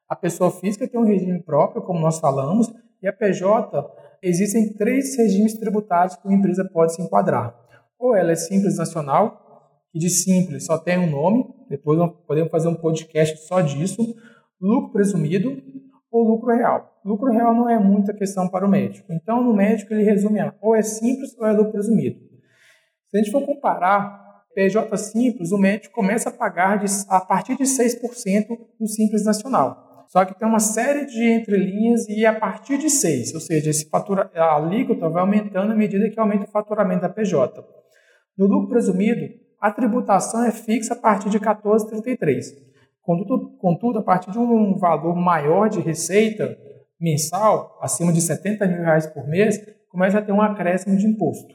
A 0.08 0.14
pessoa 0.14 0.50
física 0.50 0.86
tem 0.86 1.00
um 1.00 1.04
regime 1.04 1.42
próprio, 1.42 1.82
como 1.82 1.98
nós 1.98 2.20
falamos, 2.20 2.72
e 3.02 3.08
a 3.08 3.12
PJ 3.12 3.84
existem 4.22 4.72
três 4.74 5.16
regimes 5.16 5.58
tributários 5.58 6.16
que 6.16 6.26
uma 6.26 6.36
empresa 6.36 6.68
pode 6.72 6.94
se 6.94 7.02
enquadrar. 7.02 7.54
Ou 7.98 8.14
ela 8.14 8.32
é 8.32 8.36
simples 8.36 8.78
nacional, 8.78 9.80
que 9.92 9.98
de 9.98 10.08
simples 10.08 10.66
só 10.66 10.78
tem 10.78 10.98
um 10.98 11.10
nome, 11.10 11.44
depois 11.68 11.98
podemos 12.26 12.50
fazer 12.50 12.68
um 12.68 12.74
podcast 12.74 13.46
só 13.46 13.60
disso, 13.60 14.02
lucro 14.60 14.92
presumido, 14.92 15.60
ou 16.10 16.22
lucro 16.22 16.54
real. 16.54 17.00
Lucro 17.04 17.30
real 17.32 17.54
não 17.54 17.68
é 17.68 17.78
muita 17.78 18.14
questão 18.14 18.48
para 18.48 18.66
o 18.66 18.68
médico. 18.68 19.12
Então, 19.12 19.42
no 19.42 19.54
médico, 19.54 19.92
ele 19.92 20.02
resume 20.02 20.40
a, 20.40 20.54
ou 20.60 20.74
é 20.74 20.82
simples 20.82 21.36
ou 21.38 21.46
é 21.46 21.52
lucro 21.52 21.72
presumido. 21.72 22.18
Se 23.08 23.16
a 23.16 23.22
gente 23.22 23.30
for 23.30 23.44
comparar 23.44 24.26
PJ 24.54 24.96
simples, 24.96 25.52
o 25.52 25.58
médico 25.58 25.94
começa 25.94 26.30
a 26.30 26.32
pagar 26.32 26.78
de, 26.78 26.86
a 27.08 27.20
partir 27.20 27.56
de 27.56 27.64
6% 27.64 28.46
do 28.80 28.86
simples 28.88 29.24
nacional. 29.24 30.06
Só 30.08 30.24
que 30.24 30.38
tem 30.38 30.48
uma 30.48 30.60
série 30.60 31.04
de 31.04 31.30
entrelinhas 31.32 32.08
e 32.08 32.24
a 32.24 32.32
partir 32.32 32.78
de 32.78 32.88
6, 32.88 33.34
ou 33.34 33.40
seja, 33.40 33.70
esse 33.70 33.88
fatura, 33.88 34.30
a 34.34 34.56
alíquota 34.56 35.08
vai 35.08 35.20
aumentando 35.20 35.72
à 35.72 35.76
medida 35.76 36.08
que 36.08 36.18
aumenta 36.18 36.44
o 36.44 36.50
faturamento 36.50 37.02
da 37.02 37.08
PJ. 37.08 37.62
No 38.38 38.46
lucro 38.46 38.68
presumido, 38.68 39.26
a 39.60 39.70
tributação 39.70 40.44
é 40.44 40.52
fixa 40.52 40.94
a 40.94 40.96
partir 40.96 41.28
de 41.28 41.40
14,33. 41.40 42.66
Contudo, 43.06 43.56
contudo, 43.58 44.00
a 44.00 44.02
partir 44.02 44.32
de 44.32 44.38
um 44.38 44.76
valor 44.76 45.14
maior 45.14 45.68
de 45.68 45.78
receita 45.78 46.58
mensal, 47.00 47.78
acima 47.80 48.12
de 48.12 48.20
70 48.20 48.66
mil 48.66 48.78
reais 48.78 49.06
por 49.06 49.28
mês, 49.28 49.64
começa 49.88 50.18
a 50.18 50.22
ter 50.22 50.32
um 50.32 50.42
acréscimo 50.42 50.96
de 50.96 51.06
imposto. 51.06 51.54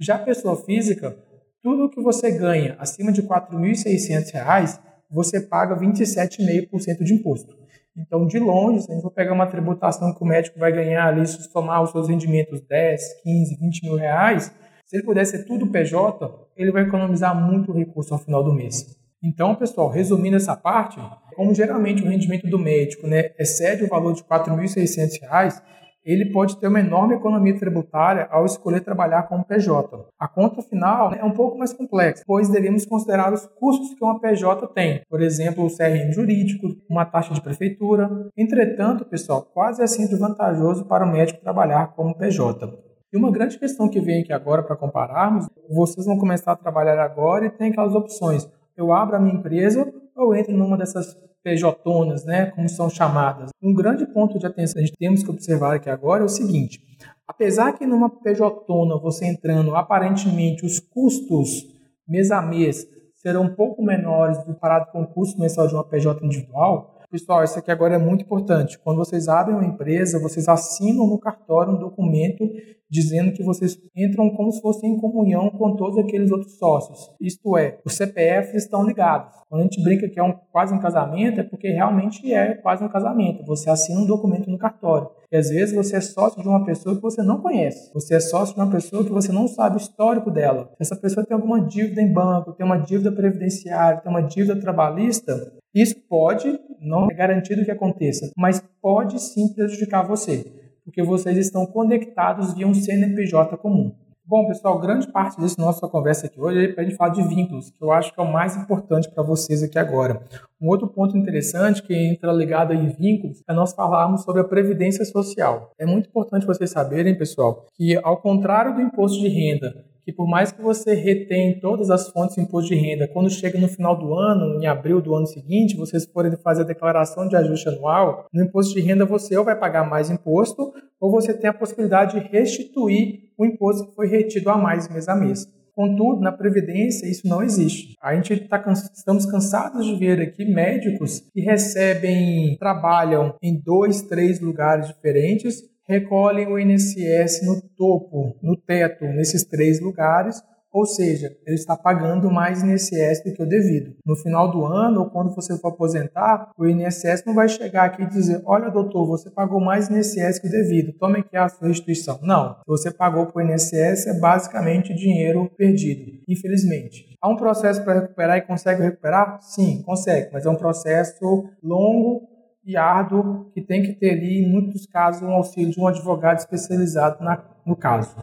Já 0.00 0.16
a 0.16 0.18
pessoa 0.18 0.56
física, 0.56 1.16
tudo 1.62 1.88
que 1.88 2.02
você 2.02 2.32
ganha 2.32 2.74
acima 2.80 3.12
de 3.12 3.20
R$ 3.20 3.28
4.600, 3.28 4.80
você 5.08 5.40
paga 5.40 5.76
27,5% 5.76 7.04
de 7.04 7.14
imposto. 7.14 7.56
Então, 7.96 8.26
de 8.26 8.40
longe, 8.40 8.82
se 8.82 8.90
a 8.90 8.94
gente 8.94 9.02
for 9.02 9.12
pegar 9.12 9.32
uma 9.32 9.46
tributação 9.46 10.12
que 10.12 10.24
o 10.24 10.26
médico 10.26 10.58
vai 10.58 10.72
ganhar 10.72 11.06
ali, 11.06 11.24
se 11.24 11.40
somar 11.52 11.84
os 11.84 11.92
seus 11.92 12.08
rendimentos 12.08 12.60
10, 12.62 13.22
15, 13.22 13.56
20 13.60 13.82
mil 13.84 13.94
reais, 13.94 14.52
se 14.84 14.96
ele 14.96 15.04
puder 15.04 15.24
ser 15.24 15.44
tudo 15.44 15.70
PJ, 15.70 16.48
ele 16.56 16.72
vai 16.72 16.82
economizar 16.82 17.32
muito 17.32 17.70
recurso 17.70 18.12
ao 18.12 18.18
final 18.18 18.42
do 18.42 18.52
mês. 18.52 18.98
Então, 19.22 19.54
pessoal, 19.54 19.90
resumindo 19.90 20.36
essa 20.36 20.56
parte, 20.56 20.98
como 21.36 21.54
geralmente 21.54 22.02
o 22.02 22.08
rendimento 22.08 22.48
do 22.48 22.58
médico 22.58 23.06
né, 23.06 23.32
excede 23.38 23.84
o 23.84 23.88
valor 23.88 24.14
de 24.14 24.22
R$ 24.22 24.28
4.600, 24.28 25.60
ele 26.02 26.32
pode 26.32 26.58
ter 26.58 26.68
uma 26.68 26.80
enorme 26.80 27.16
economia 27.16 27.58
tributária 27.58 28.26
ao 28.30 28.46
escolher 28.46 28.80
trabalhar 28.80 29.24
como 29.24 29.44
PJ. 29.44 30.06
A 30.18 30.26
conta 30.26 30.62
final 30.62 31.12
é 31.12 31.22
um 31.22 31.32
pouco 31.32 31.58
mais 31.58 31.74
complexa, 31.74 32.24
pois 32.26 32.48
devemos 32.48 32.86
considerar 32.86 33.30
os 33.30 33.46
custos 33.58 33.92
que 33.92 34.02
uma 34.02 34.18
PJ 34.18 34.66
tem, 34.68 35.02
por 35.08 35.20
exemplo, 35.20 35.66
o 35.66 35.76
CRM 35.76 36.10
jurídico, 36.12 36.68
uma 36.88 37.04
taxa 37.04 37.34
de 37.34 37.42
prefeitura. 37.42 38.08
Entretanto, 38.34 39.04
pessoal, 39.04 39.42
quase 39.42 39.82
é 39.82 39.86
sempre 39.86 40.16
vantajoso 40.16 40.86
para 40.86 41.04
o 41.04 41.12
médico 41.12 41.42
trabalhar 41.42 41.88
como 41.88 42.16
PJ. 42.16 42.66
E 43.12 43.18
uma 43.18 43.30
grande 43.30 43.58
questão 43.58 43.86
que 43.86 44.00
vem 44.00 44.22
aqui 44.22 44.32
agora 44.32 44.62
para 44.62 44.76
compararmos, 44.76 45.46
vocês 45.68 46.06
vão 46.06 46.16
começar 46.16 46.52
a 46.52 46.56
trabalhar 46.56 46.98
agora 46.98 47.44
e 47.44 47.50
tem 47.50 47.70
aquelas 47.70 47.94
opções 47.94 48.48
eu 48.76 48.92
abro 48.92 49.16
a 49.16 49.20
minha 49.20 49.34
empresa 49.34 49.92
ou 50.16 50.34
entro 50.34 50.52
numa 50.52 50.76
dessas 50.76 51.16
PJonas, 51.42 52.24
né, 52.24 52.46
como 52.46 52.68
são 52.68 52.90
chamadas. 52.90 53.50
Um 53.62 53.72
grande 53.72 54.06
ponto 54.06 54.38
de 54.38 54.46
atenção 54.46 54.74
que 54.74 54.80
a 54.80 54.86
gente 54.86 54.96
temos 54.98 55.22
que 55.22 55.30
observar 55.30 55.76
aqui 55.76 55.88
agora 55.88 56.22
é 56.22 56.24
o 56.24 56.28
seguinte: 56.28 56.80
apesar 57.26 57.72
que 57.72 57.86
numa 57.86 58.10
PJona 58.10 58.98
você 58.98 59.26
entrando, 59.26 59.74
aparentemente 59.74 60.66
os 60.66 60.78
custos 60.78 61.66
mês 62.06 62.30
a 62.30 62.42
mês 62.42 62.86
serão 63.14 63.42
um 63.42 63.54
pouco 63.54 63.82
menores 63.82 64.38
do 64.38 64.46
comparado 64.46 64.90
com 64.92 65.02
o 65.02 65.06
custo 65.06 65.40
mensal 65.40 65.66
de 65.66 65.74
uma 65.74 65.84
PJ 65.84 66.24
individual, 66.24 67.00
Pessoal, 67.10 67.42
isso 67.42 67.58
aqui 67.58 67.72
agora 67.72 67.96
é 67.96 67.98
muito 67.98 68.22
importante. 68.22 68.78
Quando 68.78 68.98
vocês 68.98 69.26
abrem 69.26 69.56
uma 69.56 69.66
empresa, 69.66 70.20
vocês 70.20 70.48
assinam 70.48 71.08
no 71.08 71.18
cartório 71.18 71.72
um 71.72 71.76
documento 71.76 72.48
dizendo 72.90 73.32
que 73.32 73.42
vocês 73.42 73.78
entram 73.96 74.30
como 74.30 74.50
se 74.50 74.60
fossem 74.60 74.92
em 74.92 75.00
comunhão 75.00 75.50
com 75.50 75.76
todos 75.76 75.98
aqueles 75.98 76.30
outros 76.30 76.58
sócios. 76.58 77.10
Isto 77.20 77.56
é, 77.56 77.78
os 77.84 77.94
CPFs 77.94 78.64
estão 78.64 78.84
ligados. 78.84 79.34
Quando 79.48 79.60
a 79.60 79.64
gente 79.64 79.82
brinca 79.82 80.08
que 80.08 80.18
é 80.18 80.22
um, 80.22 80.32
quase 80.52 80.74
um 80.74 80.80
casamento, 80.80 81.40
é 81.40 81.42
porque 81.42 81.68
realmente 81.68 82.32
é 82.32 82.54
quase 82.54 82.84
um 82.84 82.88
casamento. 82.88 83.44
Você 83.46 83.70
assina 83.70 84.00
um 84.00 84.06
documento 84.06 84.50
no 84.50 84.58
cartório. 84.58 85.08
E 85.30 85.36
às 85.36 85.48
vezes 85.48 85.74
você 85.74 85.96
é 85.96 86.00
sócio 86.00 86.42
de 86.42 86.48
uma 86.48 86.64
pessoa 86.64 86.96
que 86.96 87.02
você 87.02 87.22
não 87.22 87.40
conhece. 87.40 87.92
Você 87.94 88.16
é 88.16 88.20
sócio 88.20 88.54
de 88.54 88.60
uma 88.60 88.70
pessoa 88.70 89.04
que 89.04 89.12
você 89.12 89.30
não 89.30 89.46
sabe 89.46 89.76
o 89.76 89.78
histórico 89.78 90.30
dela. 90.30 90.72
Essa 90.80 90.96
pessoa 90.96 91.24
tem 91.24 91.34
alguma 91.34 91.60
dívida 91.60 92.02
em 92.02 92.12
banco, 92.12 92.52
tem 92.52 92.66
uma 92.66 92.78
dívida 92.78 93.12
previdenciária, 93.12 94.00
tem 94.00 94.10
uma 94.10 94.22
dívida 94.22 94.58
trabalhista, 94.60 95.52
isso 95.74 95.94
pode, 96.08 96.58
não 96.80 97.08
é 97.08 97.14
garantido 97.14 97.64
que 97.64 97.70
aconteça, 97.70 98.30
mas 98.36 98.62
pode 98.82 99.20
sim 99.20 99.52
prejudicar 99.54 100.06
você, 100.06 100.44
porque 100.84 101.02
vocês 101.02 101.36
estão 101.36 101.66
conectados 101.66 102.54
via 102.54 102.66
um 102.66 102.74
CNPJ 102.74 103.56
comum. 103.56 103.94
Bom, 104.30 104.46
pessoal, 104.46 104.78
grande 104.78 105.10
parte 105.10 105.40
dessa 105.40 105.60
nossa 105.60 105.88
conversa 105.88 106.26
aqui 106.26 106.40
hoje 106.40 106.66
é 106.66 106.68
para 106.72 106.84
a 106.84 106.86
gente 106.86 106.96
falar 106.96 107.10
de 107.10 107.22
vínculos, 107.26 107.70
que 107.70 107.82
eu 107.82 107.90
acho 107.90 108.14
que 108.14 108.20
é 108.20 108.22
o 108.22 108.32
mais 108.32 108.56
importante 108.56 109.10
para 109.10 109.24
vocês 109.24 109.60
aqui 109.60 109.76
agora. 109.76 110.22
Um 110.60 110.68
outro 110.68 110.86
ponto 110.86 111.16
interessante 111.16 111.82
que 111.82 111.92
entra 111.92 112.30
ligado 112.32 112.72
aí 112.72 112.86
vínculos 112.86 113.42
é 113.48 113.52
nós 113.52 113.72
falarmos 113.72 114.22
sobre 114.22 114.40
a 114.40 114.44
previdência 114.44 115.04
social. 115.04 115.72
É 115.76 115.84
muito 115.84 116.08
importante 116.08 116.46
vocês 116.46 116.70
saberem, 116.70 117.18
pessoal, 117.18 117.66
que 117.74 117.98
ao 118.04 118.18
contrário 118.18 118.72
do 118.72 118.80
imposto 118.80 119.20
de 119.20 119.26
renda, 119.26 119.84
que 120.04 120.12
por 120.12 120.28
mais 120.28 120.52
que 120.52 120.62
você 120.62 120.94
retém 120.94 121.58
todas 121.60 121.90
as 121.90 122.08
fontes 122.10 122.36
de 122.36 122.42
imposto 122.42 122.68
de 122.68 122.76
renda, 122.76 123.08
quando 123.08 123.30
chega 123.30 123.58
no 123.58 123.68
final 123.68 123.96
do 123.98 124.14
ano, 124.14 124.62
em 124.62 124.66
abril 124.66 125.00
do 125.00 125.14
ano 125.14 125.26
seguinte, 125.26 125.76
vocês 125.76 126.04
forem 126.06 126.36
fazer 126.36 126.62
a 126.62 126.66
declaração 126.66 127.28
de 127.28 127.36
ajuste 127.36 127.68
anual, 127.68 128.26
no 128.32 128.42
imposto 128.42 128.74
de 128.74 128.80
renda 128.80 129.04
você 129.04 129.36
ou 129.36 129.44
vai 129.44 129.58
pagar 129.58 129.88
mais 129.88 130.10
imposto, 130.10 130.72
ou 131.00 131.10
você 131.10 131.32
tem 131.32 131.48
a 131.50 131.54
possibilidade 131.54 132.20
de 132.20 132.28
restituir 132.28 133.30
o 133.38 133.44
imposto 133.44 133.88
que 133.88 133.94
foi 133.94 134.06
retido 134.06 134.50
a 134.50 134.58
mais 134.58 134.88
mês 134.88 135.08
a 135.08 135.14
mês. 135.14 135.46
Contudo, 135.74 136.20
na 136.20 136.32
Previdência 136.32 137.06
isso 137.06 137.26
não 137.26 137.42
existe. 137.42 137.94
A 138.02 138.14
gente 138.14 138.36
tá, 138.48 138.62
estamos 138.94 139.24
cansados 139.24 139.86
de 139.86 139.96
ver 139.96 140.20
aqui 140.20 140.44
médicos 140.44 141.20
que 141.32 141.40
recebem, 141.40 142.56
trabalham 142.58 143.34
em 143.42 143.58
dois, 143.58 144.02
três 144.02 144.40
lugares 144.40 144.88
diferentes 144.88 145.62
recolhem 145.90 146.46
o 146.46 146.58
INSS 146.58 147.44
no 147.44 147.60
topo, 147.76 148.36
no 148.40 148.56
teto, 148.56 149.04
nesses 149.06 149.44
três 149.44 149.80
lugares, 149.80 150.40
ou 150.72 150.86
seja, 150.86 151.36
ele 151.44 151.56
está 151.56 151.76
pagando 151.76 152.30
mais 152.30 152.62
INSS 152.62 153.24
do 153.24 153.34
que 153.34 153.42
o 153.42 153.48
devido. 153.48 153.96
No 154.06 154.14
final 154.14 154.48
do 154.52 154.64
ano, 154.64 155.00
ou 155.00 155.10
quando 155.10 155.34
você 155.34 155.58
for 155.58 155.68
aposentar, 155.68 156.52
o 156.56 156.64
INSS 156.64 157.24
não 157.26 157.34
vai 157.34 157.48
chegar 157.48 157.86
aqui 157.86 158.02
e 158.02 158.06
dizer: 158.06 158.40
Olha, 158.44 158.70
doutor, 158.70 159.04
você 159.04 159.28
pagou 159.28 159.60
mais 159.60 159.90
INSS 159.90 160.38
que 160.38 160.46
o 160.46 160.50
devido, 160.50 160.92
tome 160.92 161.18
aqui 161.18 161.36
a 161.36 161.48
sua 161.48 161.66
restituição. 161.66 162.20
Não. 162.22 162.54
Se 162.54 162.68
você 162.68 162.90
pagou 162.92 163.26
para 163.26 163.44
o 163.44 163.50
INSS, 163.50 164.06
é 164.06 164.20
basicamente 164.20 164.94
dinheiro 164.94 165.50
perdido, 165.56 166.22
infelizmente. 166.28 167.10
Há 167.20 167.28
um 167.28 167.36
processo 167.36 167.82
para 167.84 168.00
recuperar 168.00 168.38
e 168.38 168.42
consegue 168.42 168.82
recuperar? 168.82 169.40
Sim, 169.42 169.82
consegue, 169.82 170.30
mas 170.32 170.46
é 170.46 170.50
um 170.50 170.56
processo 170.56 171.50
longo 171.62 172.29
e 172.64 172.76
árduo 172.76 173.50
que 173.52 173.60
tem 173.60 173.82
que 173.82 173.92
ter 173.94 174.10
ali, 174.10 174.42
em 174.42 174.50
muitos 174.50 174.86
casos, 174.86 175.22
um 175.22 175.32
auxílio 175.32 175.70
de 175.70 175.80
um 175.80 175.86
advogado 175.86 176.38
especializado 176.38 177.22
na, 177.24 177.42
no 177.66 177.76
caso. 177.76 178.14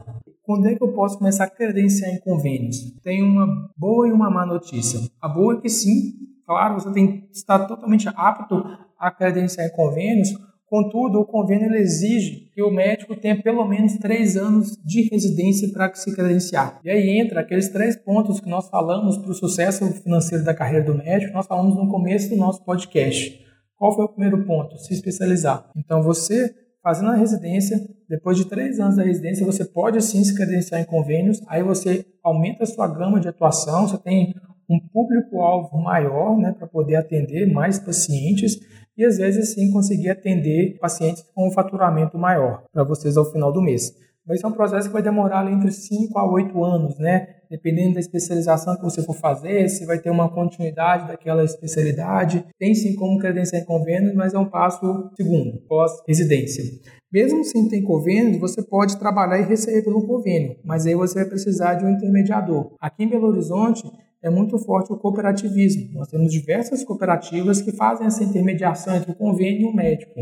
Quando 0.43 0.67
é 0.67 0.75
que 0.75 0.83
eu 0.83 0.93
posso 0.93 1.17
começar 1.17 1.43
a 1.43 1.49
credenciar 1.49 2.11
em 2.11 2.19
convênios? 2.19 2.91
Tem 3.03 3.21
uma 3.21 3.69
boa 3.75 4.07
e 4.07 4.11
uma 4.11 4.29
má 4.29 4.45
notícia. 4.45 4.99
A 5.21 5.27
boa 5.27 5.55
é 5.55 5.61
que 5.61 5.69
sim, 5.69 6.13
claro, 6.45 6.75
você 6.75 6.91
tem 6.93 7.21
que 7.21 7.31
estar 7.33 7.65
totalmente 7.65 8.07
apto 8.15 8.63
a 8.97 9.11
credenciar 9.11 9.67
em 9.67 9.71
convênios, 9.71 10.33
Contudo, 10.69 11.21
o 11.21 11.25
convênio 11.25 11.73
exige 11.75 12.51
que 12.53 12.61
o 12.61 12.69
médico 12.69 13.15
tenha 13.15 13.41
pelo 13.41 13.65
menos 13.65 13.97
três 13.99 14.35
anos 14.35 14.77
de 14.83 15.07
residência 15.09 15.71
para 15.71 15.93
se 15.93 16.13
credenciar. 16.13 16.81
E 16.83 16.89
aí 16.89 17.21
entra 17.21 17.39
aqueles 17.39 17.69
três 17.69 17.95
pontos 17.95 18.41
que 18.41 18.49
nós 18.49 18.67
falamos 18.67 19.17
para 19.17 19.31
o 19.31 19.33
sucesso 19.33 19.85
financeiro 20.03 20.43
da 20.43 20.53
carreira 20.53 20.83
do 20.83 20.93
médico, 20.93 21.31
nós 21.31 21.47
falamos 21.47 21.73
no 21.75 21.87
começo 21.87 22.29
do 22.29 22.35
nosso 22.35 22.65
podcast. 22.65 23.46
Qual 23.77 23.95
foi 23.95 24.05
o 24.05 24.09
primeiro 24.09 24.45
ponto? 24.45 24.77
Se 24.77 24.93
especializar. 24.93 25.69
Então, 25.75 26.01
você 26.01 26.53
fazendo 26.83 27.11
a 27.11 27.15
residência, 27.15 27.77
depois 28.07 28.37
de 28.37 28.45
três 28.45 28.79
anos 28.79 28.95
da 28.95 29.03
residência, 29.03 29.45
você 29.45 29.65
pode 29.65 30.01
sim 30.01 30.23
se 30.23 30.33
credenciar 30.33 30.79
em 30.79 30.85
convênios, 30.85 31.41
aí 31.47 31.61
você 31.61 32.05
aumenta 32.23 32.63
a 32.63 32.65
sua 32.65 32.87
gama 32.87 33.19
de 33.19 33.27
atuação, 33.27 33.85
você 33.87 33.97
tem 33.97 34.33
um 34.69 34.79
público-alvo 34.79 35.77
maior 35.77 36.37
né, 36.37 36.53
para 36.57 36.65
poder 36.65 36.95
atender 36.95 37.51
mais 37.51 37.77
pacientes 37.77 38.57
e 38.97 39.05
às 39.05 39.17
vezes 39.17 39.53
sim 39.53 39.69
conseguir 39.71 40.09
atender 40.09 40.77
pacientes 40.79 41.23
com 41.35 41.47
um 41.47 41.51
faturamento 41.51 42.17
maior 42.17 42.63
para 42.71 42.83
vocês 42.83 43.17
ao 43.17 43.25
final 43.25 43.51
do 43.51 43.61
mês. 43.61 43.93
Mas 44.27 44.43
é 44.43 44.47
um 44.47 44.51
processo 44.51 44.87
que 44.87 44.93
vai 44.93 45.01
demorar 45.01 45.49
entre 45.51 45.71
5 45.71 46.17
a 46.19 46.29
8 46.29 46.63
anos, 46.63 46.99
né? 46.99 47.27
Dependendo 47.49 47.93
da 47.93 47.99
especialização 48.01 48.75
que 48.75 48.83
você 48.83 49.01
for 49.01 49.15
fazer, 49.15 49.69
se 49.69 49.85
vai 49.85 49.99
ter 49.99 50.09
uma 50.09 50.29
continuidade 50.29 51.07
daquela 51.07 51.43
especialidade. 51.43 52.45
Tem 52.59 52.75
sim 52.75 52.93
como 52.95 53.19
credenciar 53.19 53.61
em 53.61 53.65
convênio, 53.65 54.13
mas 54.15 54.33
é 54.33 54.39
um 54.39 54.49
passo 54.49 55.09
segundo, 55.15 55.59
pós-residência. 55.67 56.63
Mesmo 57.11 57.41
sem 57.45 57.69
ter 57.69 57.81
convênio, 57.83 58.37
você 58.37 58.61
pode 58.61 58.97
trabalhar 58.97 59.39
e 59.39 59.45
receber 59.45 59.81
pelo 59.81 60.05
convênio, 60.05 60.57
mas 60.65 60.85
aí 60.85 60.93
você 60.93 61.15
vai 61.15 61.25
precisar 61.25 61.75
de 61.75 61.85
um 61.85 61.89
intermediador. 61.89 62.75
Aqui 62.81 63.05
em 63.05 63.09
Belo 63.09 63.27
Horizonte, 63.27 63.89
é 64.21 64.29
muito 64.29 64.57
forte 64.59 64.91
o 64.91 64.97
cooperativismo. 64.97 65.93
Nós 65.93 66.09
temos 66.09 66.31
diversas 66.31 66.83
cooperativas 66.83 67.61
que 67.61 67.71
fazem 67.71 68.07
essa 68.07 68.23
intermediação 68.23 68.95
entre 68.95 69.11
o 69.11 69.15
convênio 69.15 69.61
e 69.61 69.65
o 69.65 69.73
médico. 69.73 70.13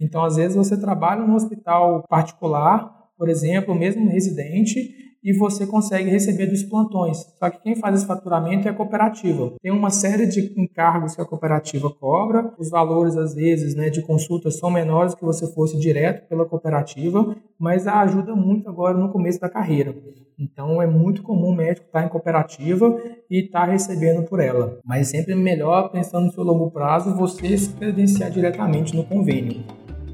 Então, 0.00 0.24
às 0.24 0.36
vezes, 0.36 0.56
você 0.56 0.76
trabalha 0.76 1.24
no 1.24 1.34
hospital 1.34 2.02
particular, 2.08 3.01
por 3.22 3.28
exemplo, 3.28 3.72
mesmo 3.72 4.10
residente, 4.10 4.96
e 5.22 5.32
você 5.32 5.64
consegue 5.64 6.10
receber 6.10 6.46
dos 6.46 6.64
plantões. 6.64 7.18
Só 7.38 7.48
que 7.48 7.62
quem 7.62 7.76
faz 7.76 7.94
esse 7.94 8.04
faturamento 8.04 8.66
é 8.66 8.72
a 8.72 8.74
cooperativa. 8.74 9.52
Tem 9.62 9.70
uma 9.70 9.90
série 9.90 10.26
de 10.26 10.52
encargos 10.60 11.14
que 11.14 11.22
a 11.22 11.24
cooperativa 11.24 11.88
cobra, 11.88 12.52
os 12.58 12.68
valores, 12.68 13.16
às 13.16 13.32
vezes, 13.32 13.76
né, 13.76 13.90
de 13.90 14.02
consultas 14.02 14.58
são 14.58 14.72
menores 14.72 15.14
que 15.14 15.24
você 15.24 15.46
fosse 15.54 15.78
direto 15.78 16.28
pela 16.28 16.44
cooperativa, 16.44 17.36
mas 17.56 17.86
ajuda 17.86 18.34
muito 18.34 18.68
agora 18.68 18.98
no 18.98 19.12
começo 19.12 19.38
da 19.38 19.48
carreira. 19.48 19.94
Então 20.36 20.82
é 20.82 20.86
muito 20.88 21.22
comum 21.22 21.50
o 21.50 21.54
médico 21.54 21.86
estar 21.86 22.04
em 22.04 22.08
cooperativa 22.08 23.00
e 23.30 23.44
estar 23.44 23.66
recebendo 23.66 24.24
por 24.24 24.40
ela. 24.40 24.80
Mas 24.84 25.06
sempre 25.06 25.36
melhor, 25.36 25.92
pensando 25.92 26.26
no 26.26 26.32
seu 26.32 26.42
longo 26.42 26.72
prazo, 26.72 27.14
você 27.14 27.56
se 27.56 27.72
credenciar 27.72 28.32
diretamente 28.32 28.96
no 28.96 29.04
convênio. 29.04 29.62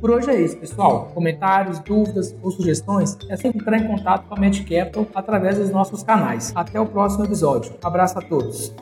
Por 0.00 0.10
hoje 0.10 0.30
é 0.30 0.40
isso, 0.40 0.56
pessoal. 0.56 1.10
Comentários, 1.12 1.80
dúvidas 1.80 2.34
ou 2.40 2.50
sugestões 2.50 3.16
é 3.28 3.36
sempre 3.36 3.60
entrar 3.60 3.78
em 3.78 3.86
contato 3.86 4.28
com 4.28 4.34
a 4.34 4.38
Med 4.38 4.62
Capital 4.62 5.06
através 5.14 5.58
dos 5.58 5.70
nossos 5.70 6.02
canais. 6.02 6.52
Até 6.54 6.80
o 6.80 6.86
próximo 6.86 7.24
episódio. 7.24 7.74
abraço 7.82 8.18
a 8.18 8.22
todos. 8.22 8.72